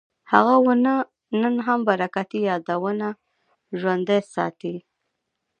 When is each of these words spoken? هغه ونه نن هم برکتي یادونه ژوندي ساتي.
هغه 0.31 0.55
ونه 0.65 0.93
نن 1.41 1.55
هم 1.67 1.79
برکتي 1.89 2.39
یادونه 2.49 3.07
ژوندي 3.79 4.19
ساتي. 4.33 4.75